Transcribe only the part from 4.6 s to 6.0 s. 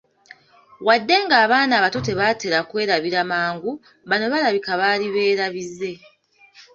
baali beerabize.